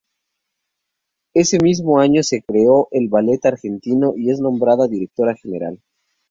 [1.35, 5.79] Ese mismo año se creó el Ballet Argentino y es nombrada directora general.